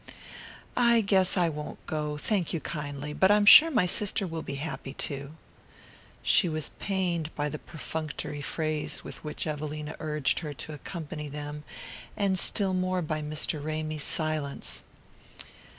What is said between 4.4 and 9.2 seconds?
be happy to." She was pained by the perfunctory phrase